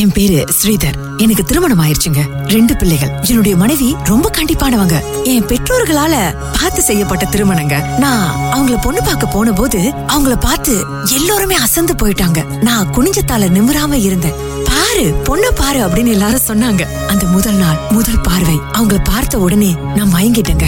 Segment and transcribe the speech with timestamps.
[0.00, 0.94] என் பேரு ஸ்ரீதர்.
[1.16, 3.10] எனக்கு திருமணம் ஆயிருச்சுங்க ரெண்டு பிள்ளைகள்.
[3.28, 5.24] என்னுடைய மனைவி ரொம்ப கண்டிப்பானவங்க.
[5.24, 7.98] என் பெற்றோர்களால பார்த்து செய்யப்பட்ட திருமணங்க.
[7.98, 12.44] நான் அவங்கள பொண்ணு பார்க்க போன போது அவங்கள பார்த்து எல்லோருமே அசந்து போயிட்டாங்க.
[12.60, 14.32] நான் குனிஞ்சத்தால நிமிராம இருந்தேன்.
[14.64, 16.82] பாரு பொண்ண பாரு அப்படின்னு எல்லாரும் சொன்னாங்க.
[17.06, 18.60] அந்த முதல் நாள் முதல் பார்வை.
[18.72, 20.66] அவங்கள பார்த்த உடனே நான் மயங்கிட்டேங்க.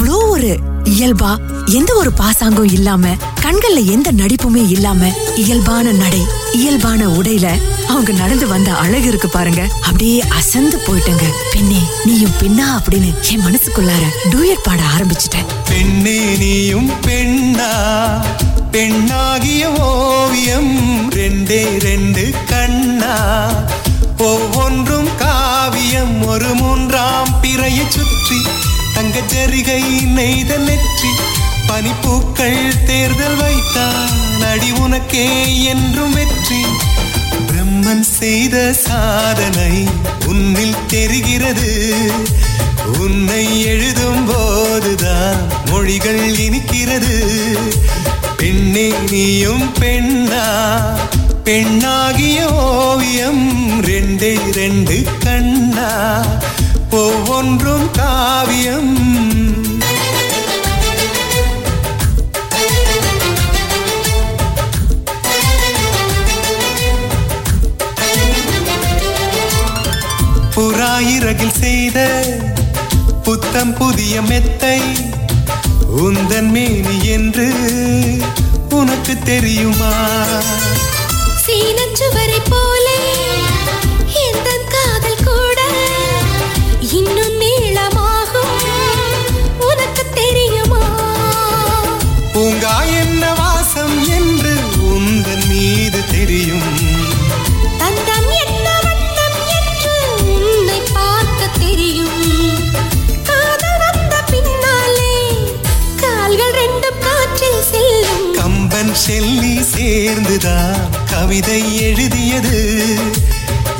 [0.00, 0.50] அவ்வளோ ஒரு
[0.84, 1.30] இயல்பா
[1.78, 3.08] எந்த ஒரு பாசாங்கும் இல்லாம
[3.40, 6.20] கண்கள்ல எந்த நடிப்புமே இல்லாம இயல்பான நடை
[6.52, 7.46] இயல்பான உடையில
[7.88, 9.62] அவங்க நடந்து வந்த அழகு இருக்கு பாருங்க.
[9.80, 11.26] அப்படியே அசந்து போயிட்டேங்க.
[11.52, 15.46] பெண்ணே நீயும் பெண்ணா அப்படின்னு என் மனசுக்குள்ளார டூயட் பாட ஆரம்பிச்சிட்டேன்.
[15.68, 17.70] பெண்ணே நீயும் பெண்ணா?
[18.70, 20.74] பெண்ணாகிய ஓவியம்
[21.10, 23.14] ரெண்டே ரெண்டு கண்ணா?
[24.16, 28.40] ஒவ்வொன்றும் காவியம் ஒரு மூன்றாம் பிறையை சுற்றி
[29.00, 31.10] தங்க ஜரிகை நெய்த நெற்றி
[31.68, 36.62] பனிப்பூக்கள் தேர்தல் வைத்தான் அடி உனக்கே என்றும் வெற்றி.
[37.46, 39.88] பிரம்மன் செய்த சாதனை
[40.26, 41.94] உன்னில் தெரிகிறது.
[43.00, 47.18] உன்னை எழுதும் போதுதான் மொழிகள் இனிக்கிறது.
[48.36, 50.46] பெண்ணே நீயும் பெண்ணா?
[51.44, 55.90] பெண்ணாகிய ஓவியம் ரெண்டே ரெண்டு கண்ணா?
[56.90, 59.08] ஒவ்வொன்றும் காவியம்.
[70.54, 71.98] புறாயிரகில் செய்த
[73.22, 74.80] புத்தம் புதிய மெத்தை
[75.96, 77.48] உந்தன் மேனி என்று
[78.70, 79.92] உனக்கு தெரியுமா?
[110.10, 112.74] சேர்ந்துதான் கவிதை எழுதியது?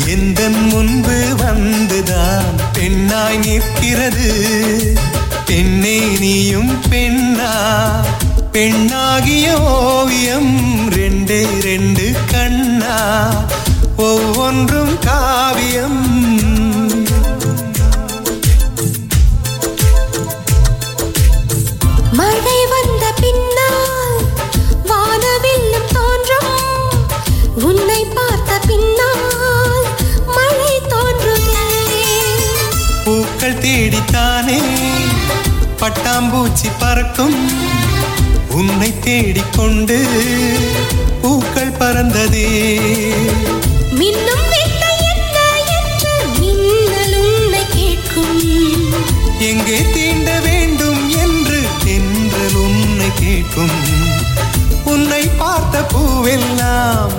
[0.06, 4.28] எந்த முன்பு வந்துதான் பெண்ணாய் நிற்கிறது?
[5.46, 7.52] பெண்ணே நீயும் பெண்ணா?
[8.52, 13.28] பெண்ணாகிய ஓவியம் ரெண்டே ரெண்டு கண்ணா?
[13.96, 16.39] ஒவ்வொன்றும் காவியம்
[36.20, 37.36] பட்டாம்பூச்சி பறக்கும்.
[38.56, 39.96] உன்னை தேடிக்கொண்டு
[41.22, 42.48] பூக்கள் பறந்ததே.
[43.98, 44.44] மின்னும்
[49.50, 53.78] எங்கே தீண்ட வேண்டும் என்று தென்றல் உன்னை கேட்கும்.
[54.84, 57.14] உன்னை பார்த்த பூவெல்லாம்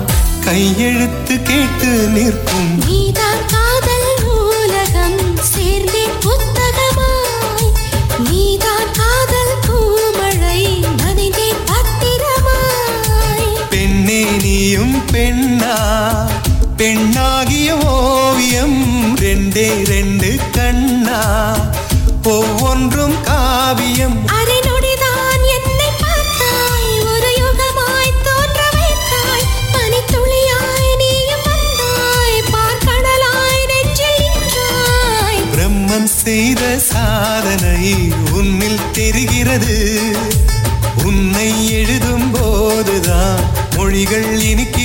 [0.46, 2.72] கையெழுத்து கேட்டு நிற்கும்.
[2.86, 3.11] நீதான்
[16.76, 21.56] பெண்ணாகிய ஓவியம் ரெண்டே ரெண்டு கண்ணா.
[22.22, 24.30] ஒவ்வொன்றும் காவியம்.
[36.24, 40.02] செய்த சாதனை உன்னில் தெரிகிறது.
[41.04, 43.40] உன்னை எழுதும் போதுதான்
[43.76, 44.80] மொழிகள் இனிக்கிறது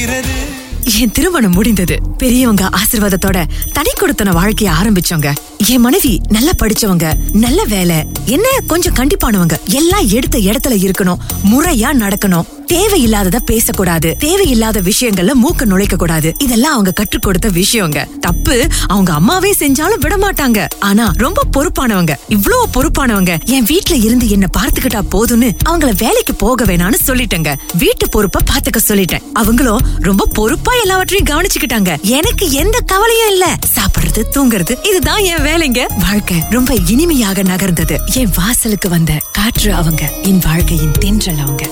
[1.00, 1.96] என் திருமணம் முடிந்தது.
[2.18, 5.36] பெரியவங்க ஆசிர்வாதத்தோட தனி கொடுத்தன வாழ்க்கைய ஆரம்பிச்சவங்க.
[5.68, 9.56] என் மனைவி நல்லா படிச்சவங்க நல்ல வேலை என்ன கொஞ்சம் கண்டிப்பானவங்க.
[9.70, 12.57] எல்லாம் எடுத்த இடத்துல இருக்கணும் முறையா நடக்கணும்.
[12.68, 14.16] தேவையில்லாதத பேசக்கூடாது.
[14.20, 18.20] தேவையில்லாத விஷயங்கள்ல மூக்க நுழைக்க கூடாது இதெல்லாம் அவங்க கற்றுக் கொடுத்த விஷயங்க.
[18.20, 22.16] தப்பு அவங்க அம்மாவே செஞ்சாலும் விட மாட்டாங்க ஆனா ரொம்ப பொறுப்பானவங்க.
[22.28, 23.44] இவ்வளவு பொறுப்பானவங்க.
[23.46, 27.56] என் வீட்டுல இருந்து என்ன பார்த்துக்கிட்டா போதும்னு அவங்கள வேலைக்கு போக வேணாம்னு சொல்லிட்டேங்க.
[27.78, 29.22] வீட்டு பொறுப்ப பாத்துக்க சொல்லிட்டேன்.
[29.34, 32.02] அவங்களும் ரொம்ப பொறுப்பா எல்லாவற்றையும் கவனிச்சுக்கிட்டாங்க.
[32.02, 33.56] எனக்கு எந்த கவலையும் இல்ல.
[33.76, 35.86] சாப்பிடுறது தூங்குறது இதுதான் என் வேலைங்க.
[36.00, 37.98] வாழ்க்கை ரொம்ப இனிமையாக நகர்ந்தது.
[38.14, 40.12] என் வாசலுக்கு வந்த காற்று அவங்க.
[40.22, 41.70] என் வாழ்க்கையின் தென்றல் அவங்க.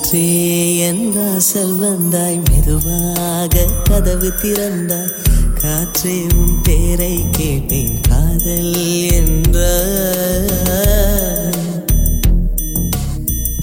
[0.00, 1.18] காற்றே எந்த
[1.52, 5.10] செல்வந்தாய் மெதுவாக கதவு திறந்தாய்.
[5.60, 8.76] காற்றே உன் பேரை கேட்டேன் காதல்
[9.10, 9.58] என்ற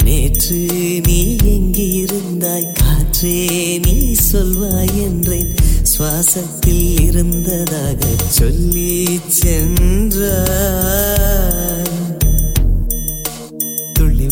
[0.04, 0.62] நேற்று
[1.07, 3.42] நீ எங்கிருந்தாய் காற்றே
[3.86, 5.54] நீ சொல்வாய் என்றேன்.
[5.98, 10.36] சுவாசத்தில் இருந்ததாக சொல்லி சென்றாய்.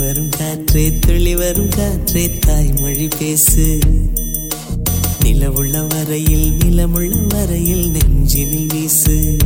[0.06, 3.80] வரும் காற்றே துள்ளி வரும் காற்றே தாய்மொழி பேசு.
[5.24, 9.38] நிலவுள்ள வரையில் நிலமுள்ள வரையில் நெஞ்சினில் வீசு.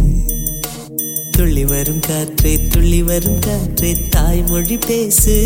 [1.32, 5.38] துள்ளி வரும் காற்றே துள்ளி வரும் காற்றே தாய்மொழி பேசு.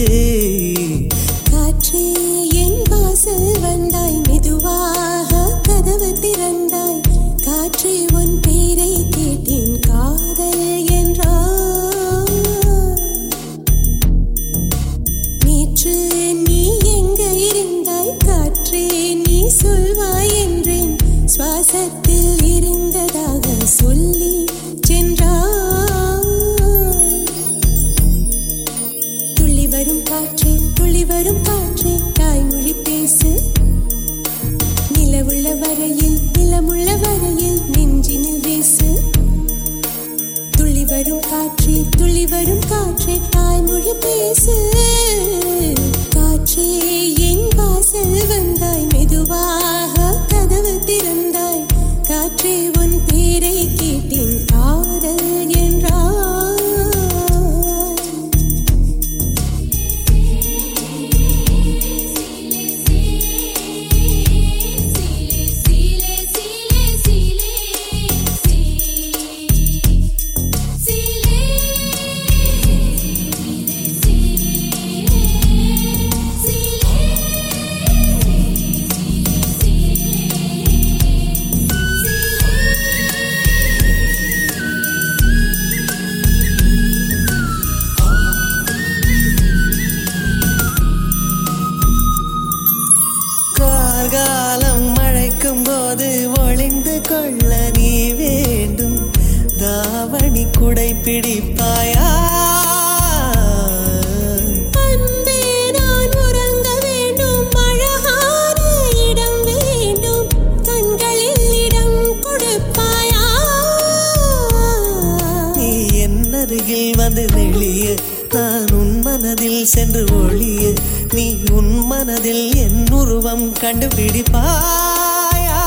[123.33, 125.61] உருவம் கண்டுபிடிப்பாயா?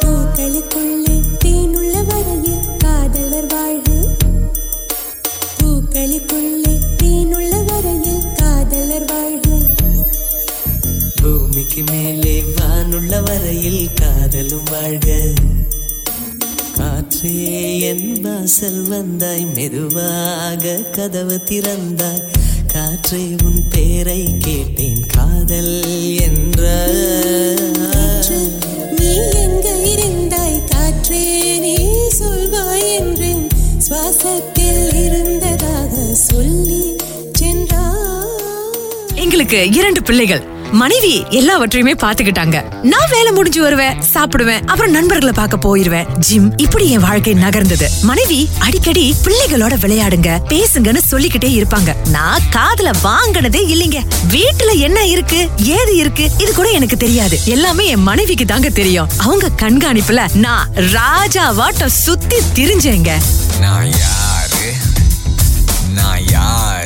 [0.00, 4.16] பூக்களுக்குள்ளே தேனுள்ள வரையில் காதலர் வாழ்வு.
[5.62, 9.60] பூக்களுக்குள்ளே தேனுள்ள வரையில் காதலர் வாழ்வு.
[11.22, 15.34] பூமிக்கு மேலே வானுள்ள வரையில் காதலும் வாழ்க.
[16.76, 22.38] காற்றே என் வாசல் வந்தாய் மெதுவாக கதவு திறந்தாய்.
[23.10, 25.06] காற்றே உன் பேரை கேட்டேன்.
[25.06, 25.84] காதல்
[26.20, 26.62] என்ற
[28.98, 30.60] நீ எங்க இருந்தாய்?
[30.64, 31.76] காற்றே நீ
[32.18, 33.48] சொல்வாய் என்றேன்.
[33.88, 36.96] சுவாசத்தில் இருந்ததாக சொல்லி
[37.32, 38.38] சென்றாய்.
[39.14, 40.44] எங்களுக்கு இரண்டு பிள்ளைகள்.
[40.72, 46.18] மனைவி எல்லாவற்றையுமே பாத்துக்கிட்டாங்க நான் வேலை முடிஞ்சு வருவேன் சாப்பிடுவேன் அப்புறம் நண்பர்களை பார்க்க போயிருவேன்.
[46.18, 47.88] ஜிம் இப்படி என் வாழ்க்கை நகர்ந்தது.
[48.02, 52.08] மனைவி அடிக்கடி பிள்ளைகளோட விளையாடுங்க பேசுங்கன்னு சொல்லிக்கிட்டே இருப்பாங்க.
[52.08, 54.00] நான் காதுல வாங்கினதே இல்லைங்க.
[54.30, 57.38] வீட்டுல என்ன இருக்கு ஏது இருக்கு இது கூட எனக்கு தெரியாது.
[57.44, 59.08] எல்லாமே என் மனைவிக்கு தாங்க தெரியும்.
[59.16, 63.10] அவங்க கண்காணிப்புல நான் ராஜாவாட்டம் சுத்தி திரிஞ்சேங்க.
[63.60, 64.72] நான் யாரு?
[65.94, 66.79] நான் யாரு?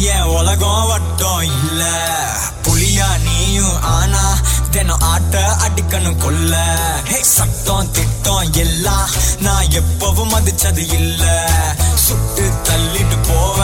[0.00, 1.84] மட்டும் இல்ல.
[2.62, 4.38] புலியா நீயும் ஆனா
[4.70, 6.56] தினம் ஆட்ட அடிக்கணும் கொல்ல.
[7.04, 7.22] ஹே
[7.92, 11.48] திட்டம் எல்லாம் நான் எப்பவும் மதிச்சது இல்ல.
[11.94, 13.55] சுட்டு தள்ளிட்டு போ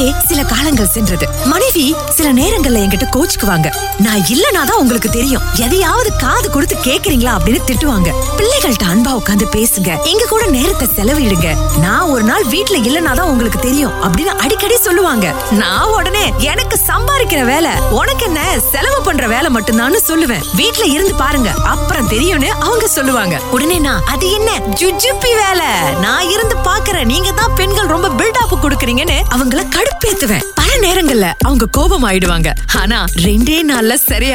[0.00, 1.26] இப்படியே சில காலங்கள் சென்றது.
[1.44, 3.68] மனைவி சில நேரங்கள்ல என்கிட்ட கோச்சுக்குவாங்க.
[3.98, 5.42] நான் இல்லனா தான் உங்களுக்கு தெரியும்.
[5.56, 8.10] எதையாவது காது கொடுத்து கேக்குறீங்களா அப்படின்னு திட்டுவாங்க.
[8.38, 10.04] பிள்ளைகள்ட்ட அன்பா உட்காந்து பேசுங்க.
[10.04, 11.48] எங்க கூட நேரத்தை செலவிடுங்க.
[11.78, 15.34] நான் ஒரு நாள் வீட்டுல இல்லனா தான் உங்களுக்கு தெரியும் அப்படின்னு அடிக்கடி சொல்லுவாங்க.
[15.50, 18.40] நான் உடனே எனக்கு சம்பாதிக்கிற வேலை உனக்கு என்ன?
[18.72, 20.46] செலவு பண்ற வேலை மட்டும்தான் சொல்லுவேன்.
[20.56, 21.50] வீட்டுல இருந்து பாருங்க.
[21.74, 23.38] அப்புறம் தெரியும்னு அவங்க சொல்லுவாங்க.
[23.50, 24.50] உடனே நான் அது என்ன?
[24.80, 25.70] ஜுஜுப்பி வேலை.
[26.00, 27.04] நான் இருந்து பாக்குறேன்.
[27.04, 33.04] நீங்க தான் பெண்கள் ரொம்ப பில்டப் கொடுக்குறீங்கன்னு அவங்கள கடு கடுப்பேத்துவேன் பல நேரங்கள்ல அவங்க கோபம் ஆயிடுவாங்க ஆனா
[33.22, 34.28] ரெண்டே நாள்ல சரி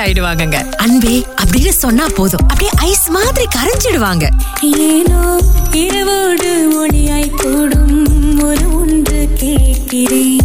[0.77, 2.39] அன்பே அப்படின்னு சொன்னா போதும்.
[2.41, 4.29] அப்படியே ஐஸ் மாதிரி கரைஞ்சிடுவாங்க.
[4.61, 5.21] ஏனோ
[5.71, 10.39] இரவோடு ஒளியாய் கூடும் ஒரு ஒன்று கேட்கிறேன்.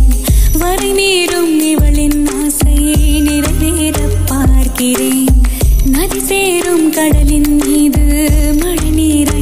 [0.53, 5.27] வரை நேரும் இவளின் ஆசையை நிறைவேற பார்க்கிறேன்.
[5.85, 8.05] நதி சேரும் கடலின் மீது
[8.61, 9.40] மழை நீரை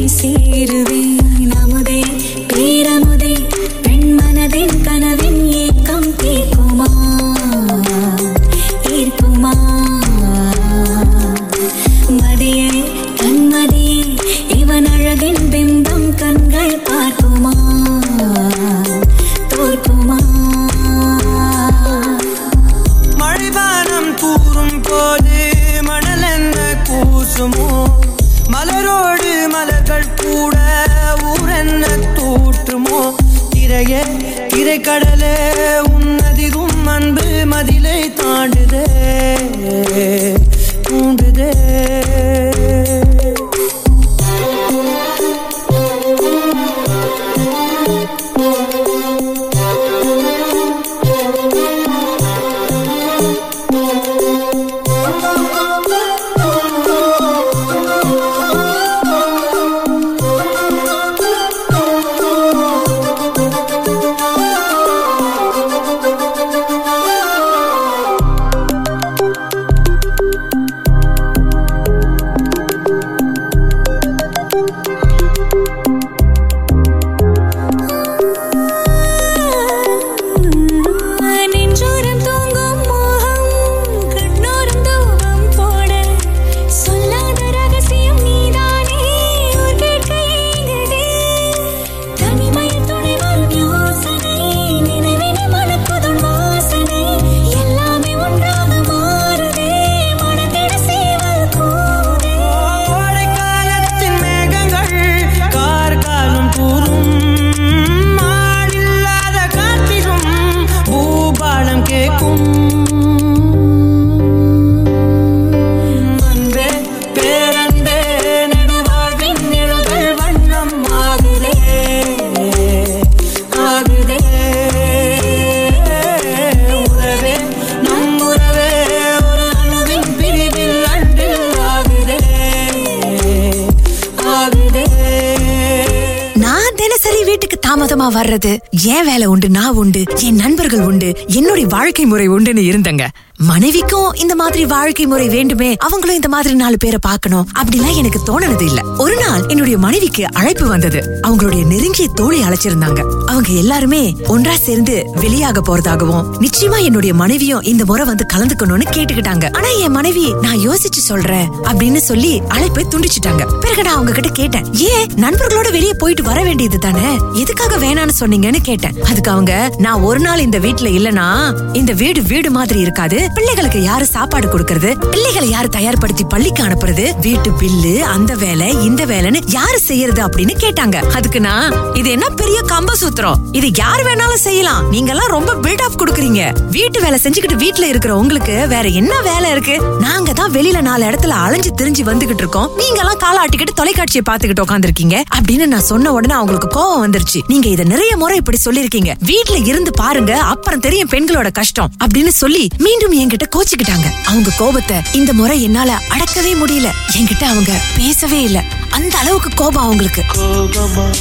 [138.09, 143.05] தாமதமா வர்றது என் வேலை உண்டு நான் உண்டு என் நண்பர்கள் உண்டு என்னுடைய வாழ்க்கை முறை உண்டுன்னு இருந்தங்க.
[143.41, 148.63] மனைவிக்கும் இந்த மாதிரி வாழ்க்கை முறை வேண்டுமே அவங்களும் இந்த மாதிரி நாலு பேரை பார்க்கணும் அப்படிலாம் எனக்கு தோணுனது
[148.63, 148.83] இல்ல.
[148.99, 151.21] ஒரு நாள் என்னுடைய மனைவிக்கு அழைப்பு வந்தது.
[151.27, 152.99] அவங்களுடைய நெருங்கிய தோழி அழைச்சிருந்தாங்க.
[153.27, 159.57] அவங்க எல்லாருமே ஒன்றா சேர்ந்து வெளியாக போறதாகவும் நிச்சயமா என்னுடைய மனைவியும் இந்த முறை வந்து கலந்துக்கணும்னு கேட்டுக்கிட்டாங்க.
[159.57, 163.59] ஆனா என் மனைவி நான் யோசிச்சு சொல்றேன் அப்படின்னு சொல்லி அழைப்பை துண்டிச்சிட்டாங்க.
[163.61, 167.19] பிறகு நான் அவங்க கிட்ட கேட்டேன் ஏன் நண்பர்களோட வெளியே போயிட்டு வர வேண்டியது தானே?
[167.33, 169.03] எதுக்காக வேணான்னு சொன்னீங்கன்னு கேட்டேன்.
[169.03, 173.27] அதுக்கு அவங்க நான் ஒரு நாள் இந்த வீட்டுல இல்லனா இந்த வீடு வீடு மாதிரி இருக்காது.
[173.35, 175.11] பிள்ளைகளுக்கு யாரு சாப்பாடு கொடுக்கறது?
[175.11, 177.21] பிள்ளைகளை யாரு தயார்படுத்தி பள்ளிக்கு அனுப்புறது?
[177.21, 180.97] வீட்டு பில்லு அந்த வேலை இந்த வேலைன்னு யாரு செய்யறது அப்படின்னு கேட்டாங்க.
[181.09, 183.37] அதுக்கு நான் இது என்ன பெரிய கம்ப சூத்திரம்?
[183.53, 184.91] இது யார் வேணாலும் செய்யலாம்.
[184.91, 186.43] நீங்க எல்லாம் ரொம்ப பில்ட் ஆஃப் கொடுக்குறீங்க.
[186.71, 189.77] வீட்டு வேலை செஞ்சுக்கிட்டு வீட்டுல இருக்கிற உங்களுக்கு வேற என்ன வேலை இருக்கு?
[190.01, 192.71] நாங்க தான் வெளியில நாலு இடத்துல அலைஞ்சு திரிஞ்சு வந்துகிட்டு இருக்கோம்.
[192.77, 197.43] நீங்க எல்லாம் காலாட்டிக்கிட்டு தொலைக்காட்சியை பாத்துக்கிட்டு உட்காந்துருக்கீங்க அப்படின்னு நான் சொன்ன உடனே அவங்களுக்கு கோவம் வந்துருச்சு.
[197.47, 202.69] நீங்க இத நிறைய முறை இப்படி சொல்லிருக்கீங்க வீட்டுல இருந்து பாருங்க அப்புறம் தெரியும் பெண்களோட கஷ்டம் அப்படின்னு சொல்லி
[202.79, 204.13] மீண்டும் என்கிட்ட கோச்சுக்கிட்டாங்க.
[204.25, 206.93] அவங்க கோபத்தை இந்த முறை என்னால அடக்கவே முடியல.
[207.17, 208.65] என்கிட்ட அவங்க பேசவே இல்ல.
[208.91, 210.25] அந்த அளவுக்கு கோபம் அவங்களுக்கு.
[210.33, 211.15] கோபமா?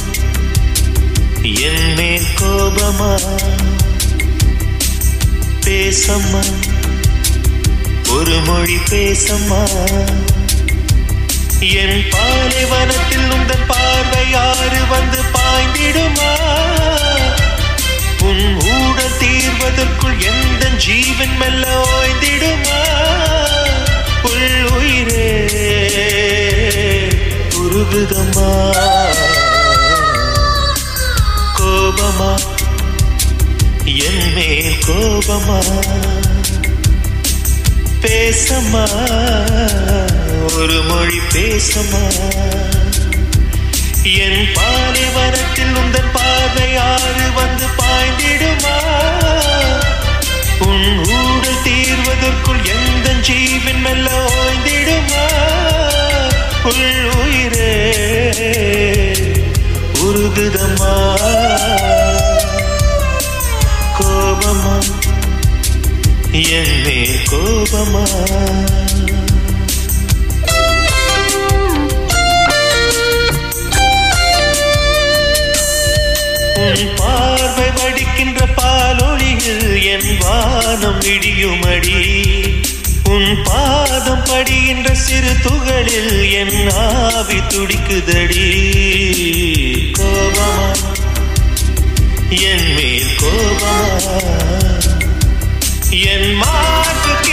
[1.42, 3.20] என் கோபமா?
[5.64, 6.44] பேசம்மா?
[8.10, 9.68] ஒரு மொழி பேசம்மா?
[11.60, 16.30] என் பாலைவனத்தில் உந்தன் பார்வை யாரு வந்து பாய்ந்திடுமா?
[18.22, 18.58] உன்
[19.08, 22.80] ஊடல் தீர்வதற்குள் எந்த ஜீவன் மெல்ல ஓய்ந்திடுமா?
[24.22, 25.28] உள் உயிரே
[27.58, 28.50] உருகுதம்மா.
[31.58, 32.30] கோபமா?
[33.84, 35.58] என் மேல் கோபமா?
[38.02, 38.84] பேசமா
[40.54, 42.04] ஒரு மொழி பேசமா
[44.16, 48.76] என் பாலைவனத்தில் உந்தன் பார்வை ஆறு வந்து பாய்ந்திடுமா?
[50.60, 55.24] உன் ஊடல் தீர்வதற்குள் எந்த ஜீவன் மெல்ல ஓய்ந்திடுமா?
[56.64, 57.74] உள் உயிரே
[60.00, 60.94] உருகுதமா
[63.98, 64.76] கோபமா?
[66.56, 66.98] என்னே
[67.30, 68.04] கோபமா?
[76.76, 82.00] பார்வை வடிக்கின்ற பாலொழியில் என் வானம் விடியுமடி
[83.04, 88.46] உன் பாதம் படிகின்ற சிறு துகளில் என் ஆவி துடிக்குதடி.
[89.92, 90.76] கோபமா?
[92.30, 93.76] என் மேல் கோபமா?
[95.90, 97.28] என் மார்பு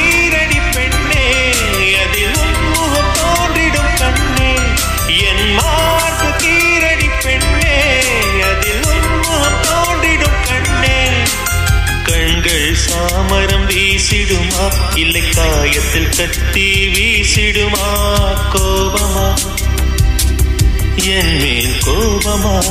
[14.12, 14.98] வீசிடுமா?
[14.98, 17.88] இல்லை காயத்தில் கட்டி வீசிடுமா?
[18.54, 19.38] கோபமா?
[21.04, 22.63] என் மேல் கோபமா?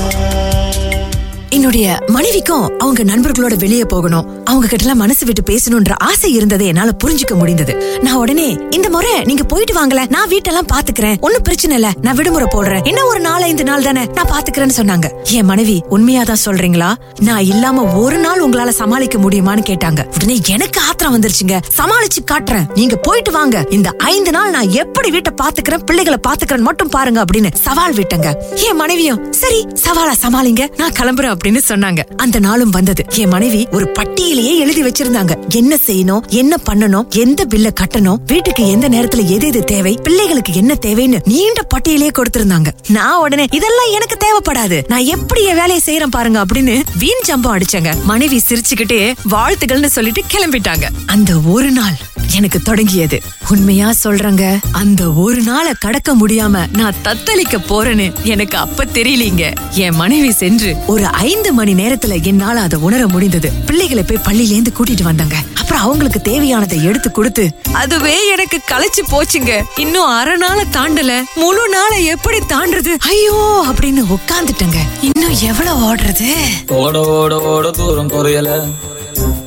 [1.54, 4.44] என்னுடைய மனைவிக்கும் அவங்க நண்பர்களோட வெளியே போகணும்.
[4.44, 7.98] அவங்க கிட்ட எல்லாம் மனசு விட்டு பேசணும்ன்ற ஆசை இருந்ததை என்னால புரிஞ்சுக்க முடிந்தது.
[8.02, 11.20] நான் உடனே இந்த முறை நீங்க போயிட்டு வாங்கல நான் வீட்டெல்லாம் பாத்துக்கிறேன்.
[11.20, 12.84] ஒன்னும் பிரச்சனை இல்ல நான் விடுமுறை போடுறேன்.
[12.84, 15.10] என்ன ஒரு நாலஞ்சு நாள் தானே நான் பாத்துக்கிறேன்னு சொன்னாங்க.
[15.22, 16.94] என் மனைவி உண்மையாதான் சொல்றீங்களா?
[17.20, 20.14] நான் இல்லாம ஒரு நாள் உங்களால சமாளிக்க முடியுமான்னு கேட்டாங்க.
[20.14, 21.60] உடனே எனக்கு ஆத்திரம் வந்துருச்சுங்க.
[21.78, 22.66] சமாளிச்சு காட்டுறேன்.
[22.74, 23.66] நீங்க போயிட்டு வாங்க.
[23.70, 28.34] இந்த ஐந்து நாள் நான் எப்படி வீட்டை பாத்துக்கிறேன் பிள்ளைகளை பாத்துக்கிறேன் மட்டும் பாருங்க அப்படின்னு சவால் விட்டங்க.
[28.54, 31.98] என் மனைவியும் சரி சவாலா சமாளிங்க நான் கிளம்புறேன் அப்படின்னு சொன்னாங்க.
[32.16, 33.04] அந்த நாளும் வந்தது.
[33.08, 35.48] என் மனைவி ஒரு பட்டியலையே எழுதி வச்சிருந்தாங்க.
[35.48, 40.76] என்ன செய்யணும் என்ன பண்ணணும் எந்த பில்ல கட்டணும் வீட்டுக்கு எந்த நேரத்துல எது எது தேவை பிள்ளைகளுக்கு என்ன
[40.86, 42.66] தேவைன்னு நீண்ட பட்டியலே கொடுத்திருந்தாங்க.
[42.88, 44.84] நான் உடனே இதெல்லாம் எனக்கு தேவைப்படாது.
[44.88, 48.02] நான் எப்படி என் வேலையை செய்யறேன் பாருங்க அப்படின்னு வீண் ஜம்பம் அடிச்சாங்க.
[48.02, 50.82] மனைவி சிரிச்சுக்கிட்டே வாழ்த்துக்கள்னு சொல்லிட்டு கிளம்பிட்டாங்க.
[51.06, 51.94] அந்த ஒரு நாள்
[52.32, 53.20] எனக்கு தொடங்கியது.
[53.50, 54.58] உண்மையா சொல்றேங்க?
[54.72, 59.54] அந்த ஒரு நாளை கடக்க முடியாம நான் தத்தளிக்க போறேன்னு எனக்கு அப்ப தெரியலீங்க.
[59.70, 63.52] என் மனைவி சென்று ஒரு ஐந்து மணி நேரத்துல என்னால அதை உணர முடிந்தது.
[63.66, 65.36] பிள்ளைகளை போய் பள்ளியில இருந்து கூட்டிட்டு வந்தாங்க.
[65.54, 69.62] அப்புறம் அவங்களுக்கு தேவையானதை எடுத்து கொடுத்து அதுவே எனக்கு களைச்சு போச்சுங்க.
[69.76, 71.22] இன்னும் அரை நாளை தாண்டல.
[71.34, 74.76] முழு நாளை எப்படி தாண்டது ஐயோ அப்படின்னு உட்கார்ந்துட்டேங்க.
[75.00, 76.32] இன்னும் எவ்வளவு ஓடுறது?
[76.68, 78.72] ஓட ஓட ஓட தூரம் குறையல.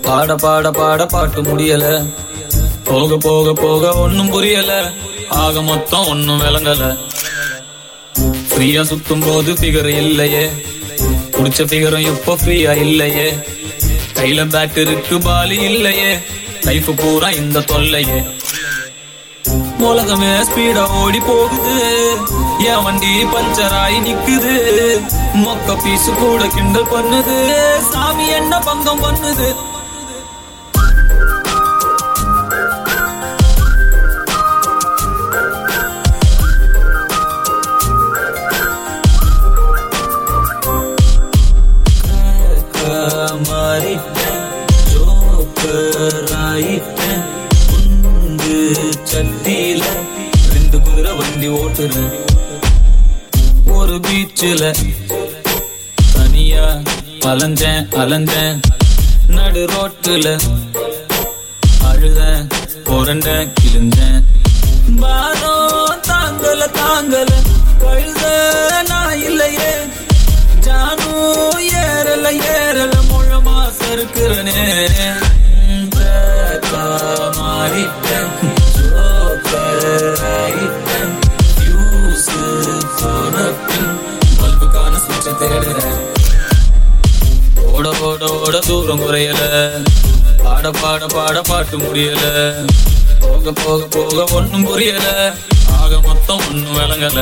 [0.01, 2.09] பாட பாட பாட பாட்டு முடியல.
[2.87, 4.91] போக போக போக ஒன்னும் புரியல.
[5.29, 6.97] ஆக மொத்தம் ஒண்ணும் விளங்கல.
[8.49, 10.45] ஃப்ரீயா சுத்தும் போது ஃபிகர் இல்லையே.
[11.31, 13.27] குடிச்ச ஃபிகரும் இப்போ ஃப்ரீயா இல்லையே.
[14.13, 16.19] கையில பேட் இருக்கு பாலி இல்லையே.
[16.61, 18.19] லைஃப் பூரா இந்த தொல்லையே.
[19.79, 21.75] உலகமே ஸ்பீடா ஓடி போகுது.
[22.59, 24.53] என் வண்டி பஞ்சர் ஆகி நிக்குது.
[25.33, 27.37] மொக்க பீசு கூட கிண்டல் பண்ணுது.
[27.91, 29.55] சாமி என்ன பங்கம் பண்ணுது?
[51.79, 52.03] வண்டி
[53.71, 54.63] ஒரு பீச்சில்
[56.13, 56.63] தனியா
[57.31, 58.57] அலைஞ்சேன் அலைஞ்சேன்.
[59.35, 60.27] நடு ரோட்டுல
[61.89, 62.45] அழுதேன்
[62.87, 63.27] புரண்ட
[63.59, 64.21] கிழிஞ்சேன்.
[65.01, 67.31] பாரம் தாங்கல தாங்கல
[67.83, 68.23] கழுத
[68.89, 69.71] நான் இல்லையே.
[70.65, 74.61] ஜானும் ஏறல ஏறல முழமா சறுக்குறனே
[77.39, 78.26] மாறிட்டேன்
[88.57, 89.41] ஓட தூரம் குறையல
[90.43, 92.23] பாட பாட பாட பாட்டு முடியல.
[93.19, 95.35] போக போக போக ஒண்ணும் புரியல.
[95.81, 97.19] ஆக மொத்தம் ஒண்ணும் விளங்கல.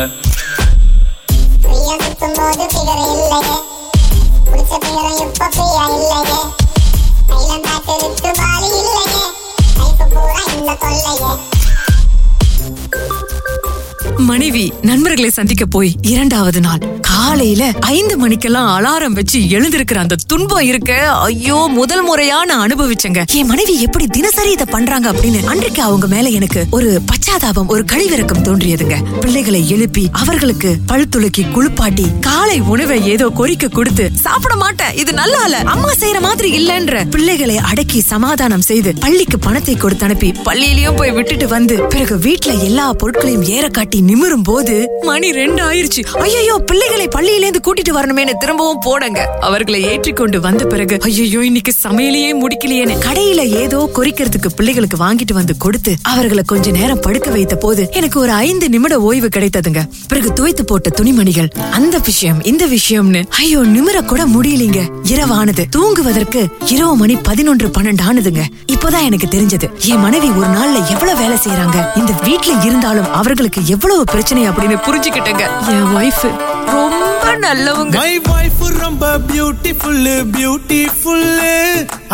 [14.18, 16.95] மனைவி நண்பர்களை சந்திக்க போய் இரண்டாவது நாள்.
[17.16, 17.64] காலையில
[17.96, 20.92] ஐந்து மணிக்கெல்லாம் அலாரம் வச்சு எழுந்திருக்கிற அந்த துன்பம் இருக்க
[21.28, 23.22] ஐயோ முதல் முறையா நான் அனுபவிச்சேங்க.
[23.40, 28.44] என் மனைவி எப்படி தினசரி இதை பண்றாங்க அப்படின்னு அன்றைக்கு அவங்க மேல எனக்கு ஒரு பச்சாதாபம் ஒரு கழிவிறக்கம்
[28.48, 28.98] தோன்றியதுங்க.
[29.20, 35.42] பிள்ளைகளை எழுப்பி அவர்களுக்கு பல் துளக்கி குளிப்பாட்டி காலை உணவை ஏதோ கொறிக்க கொடுத்து சாப்பிட மாட்டேன் இது நல்லா
[35.46, 37.06] இல்ல அம்மா செய்யற மாதிரி இல்லன்ற.
[37.16, 42.88] பிள்ளைகளை அடக்கி சமாதானம் செய்து பள்ளிக்கு பணத்தை கொடுத்து அனுப்பி பள்ளியிலயும் போய் விட்டுட்டு வந்து பிறகு வீட்டுல எல்லா
[43.04, 44.76] பொருட்களையும் ஏற காட்டி நிமிரும் போது
[45.12, 46.04] மணி ரெண்டு ஆயிருச்சு.
[46.28, 52.96] ஐயோ பிள்ளைகளை பள்ளியிலேந்து கூட்டிட்டு வரணுமேனு திரும்பவும் போனங்க அவர்களை ஏற்றிக்கொண்டு வந்த பிறகு ஐயோ இன்னைக்கு சமையலையே முடிக்கலையேன்னு
[53.06, 58.32] கடையில ஏதோ குறிக்கிறதுக்கு பிள்ளைகளுக்கு வாங்கிட்டு வந்து கொடுத்து அவர்களை கொஞ்ச நேரம் படுக்க வைத்த போது எனக்கு ஒரு
[58.32, 59.84] ஐந்து நிமிட ஓய்வு கிடைத்ததுங்க.
[60.08, 64.90] பிறகு துவைத்து போட்ட துணிமணிகள் அந்த விஷயம் இந்த விஷயம்னு ஐயோ நிமிர கூட முடியலீங்க.
[65.04, 65.66] இரவானது.
[65.70, 68.44] தூங்குவதற்கு இரவு மணி பதினொன்று பன்னெண்டு ஆனதுங்க.
[68.72, 74.04] இப்போதான் எனக்கு தெரிஞ்சது என் மனைவி ஒரு நாள்ல எவ்வளவு வேலை செய்யறாங்க இந்த வீட்ல இருந்தாலும் அவர்களுக்கு எவ்வளவு
[74.04, 75.44] பிரச்சனை அப்படின்னு புரிஞ்சுக்கிட்டேங்க.
[75.68, 77.96] என் ஒய்ஃப் ரொம்ப நல்லவங்க.
[77.98, 81.28] மை வைஃப் ரொம்ப பியூட்டிஃபுல் பியூட்டிஃபுல்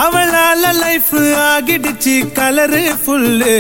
[0.06, 1.14] அவளால லைஃப்
[1.48, 3.56] ஆகிடுச்சு colour full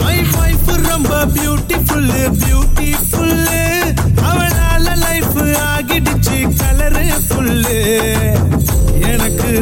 [0.00, 0.16] my
[1.34, 3.38] beautiful beautiful
[4.28, 5.38] அவளால லைஃப்
[5.68, 7.78] ஆகிடுச்சு கலரு ஃபுல்லு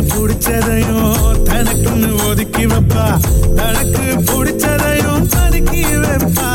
[0.01, 3.21] பிடிச்சதையும் தனக்குன்னு ஒதுக்கி வைப்பா.
[3.55, 6.49] தனக்கு பிடிச்சதையும் பதுக்கி வைப்பா.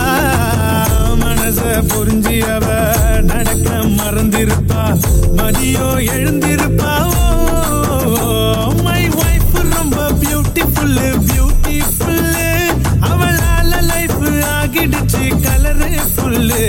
[1.22, 4.82] மனச புரிஞ்சு அவ நடக்க மறந்திருப்பா.
[5.38, 6.94] மதியோ எழுந்திருப்பா.
[8.84, 12.36] மை வைஃப் ரொம்ப பியூட்டிஃபுல் பியூட்டிஃபுல்
[13.02, 14.20] அவளால லைஃப்
[14.56, 16.66] ஆகிடுச்சு கலரு ஃபுல்லு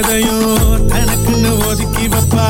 [0.00, 2.46] எதையும் தனக்குன்னு ஒதுக்கி வைப்பா.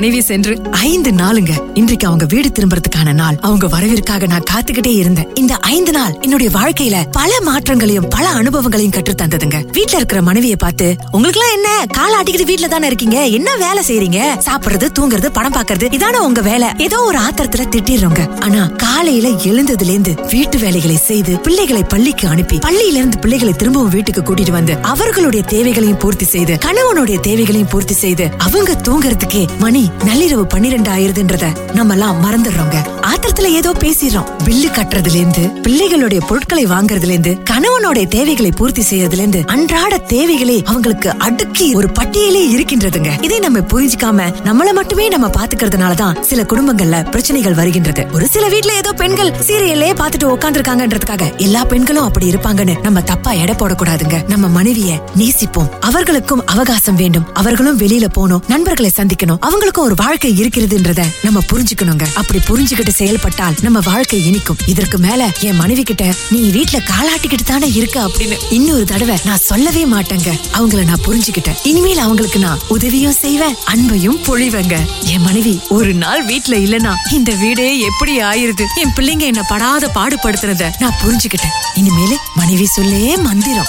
[0.00, 1.52] மனைவி சென்று ஐந்து நாளுங்க.
[1.74, 3.36] இன்றைக்கு அவங்க வீடு திரும்புறதுக்கான நாள்.
[3.40, 5.34] அவங்க வரவிற்காக நான் காத்துக்கிட்டே இருந்தேன்.
[5.34, 9.70] இந்த ஐந்து நாள் என்னுடைய வாழ்க்கையில பல மாற்றங்களையும் பல அனுபவங்களையும் கற்று தந்ததுங்க.
[9.72, 11.86] வீட்ல இருக்கிற மனைவியை பார்த்து உங்களுக்கு எல்லாம் என்ன?
[11.92, 13.24] கால ஆட்டிக்கிட்டு வீட்ல தானே இருக்கீங்க?
[13.24, 16.68] என்ன வேலை செய்யறீங்க சாப்பிடுறது தூங்குறது படம் பாக்குறது இதான உங்க வேலை?
[16.78, 18.40] ஏதோ ஒரு ஆத்திரத்துல திட்டிடுறோங்க.
[18.40, 24.20] ஆனா காலையில எழுந்ததுல இருந்து வீட்டு வேலைகளை செய்து பிள்ளைகளை பள்ளிக்கு அனுப்பி பள்ளியில இருந்து பிள்ளைகளை திரும்பவும் வீட்டுக்கு
[24.22, 30.90] கூட்டிட்டு வந்து அவர்களுடைய தேவைகளையும் பூர்த்தி செய்து கணவனுடைய தேவைகளையும் பூர்த்தி செய்து அவங்க தூங்குறதுக்கே மணி நள்ளிரவு பன்னிரெண்டு
[30.90, 32.99] ஆயிருதுன்றத நம்ம எல்லாம் மறந்துடுறோங்க.
[33.20, 34.28] ஆத்திரத்துல ஏதோ பேசிடுறோம்.
[34.44, 41.18] பில்லு கட்டுறதுல இருந்து பிள்ளைகளுடைய பொருட்களை வாங்குறதுல இருந்து கணவனுடைய தேவைகளை பூர்த்தி செய்யறதுல இருந்து அன்றாட தேவைகளே அவங்களுக்கு
[41.18, 43.22] அடுக்கி ஒரு பட்டியலே இருக்கின்றதுங்க.
[43.24, 48.06] இதை நம்ம புரிஞ்சுக்காம நம்மள மட்டுமே நம்ம பாத்துக்கிறதுனாலதான் சில குடும்பங்கள்ல பிரச்சனைகள் வருகின்றது.
[48.12, 53.54] ஒரு சில வீட்டுல ஏதோ பெண்கள் சீரியலே பாத்துட்டு உட்காந்துருக்காங்கன்றதுக்காக எல்லா பெண்களும் அப்படி இருப்பாங்கன்னு நம்ம தப்பா எடை
[53.54, 54.28] போடக்கூடாதுங்க.
[54.28, 55.68] நம்ம மனைவிய நேசிப்போம்.
[55.80, 57.34] அவர்களுக்கும் அவகாசம் வேண்டும்.
[57.34, 58.44] அவர்களும் வெளியில போகணும்.
[58.48, 59.38] நண்பர்களை சந்திக்கணும்.
[59.46, 62.02] அவங்களுக்கும் ஒரு வாழ்க்கை இருக்கிறதுன்றத நம்ம புரிஞ்சுக்கணுங்க.
[62.14, 64.56] அப்படி புரிஞ்சுக்கிட்டு செயல்பட்டால் நம்ம வாழ்க்கை இனிக்கும்.
[64.66, 68.06] இதற்கு மேல என் மனைவி கிட்ட நீ வீட்டுல காலாட்டிக்கிட்டு தானே இருக்க?
[68.06, 70.40] அப்படின்னு இன்னொரு தடவை நான் சொல்லவே மாட்டேங்க.
[70.58, 71.56] அவங்கள நான் புரிஞ்சுக்கிட்டேன்.
[71.62, 74.76] இனிமேல் அவங்களுக்கு நான் உதவியும் செய்வேன் அன்பையும் பொழிவேங்க.
[75.04, 78.64] என் மனைவி ஒரு நாள் வீட்டுல இல்லனா இந்த வீடே எப்படி ஆயிருது?
[78.74, 81.56] என் பிள்ளைங்க என்ன படாத பாடுபடுத்துறத நான் புரிஞ்சுக்கிட்டேன்.
[81.74, 83.66] இனிமேலு மனைவி சொல்லே மந்திரம்.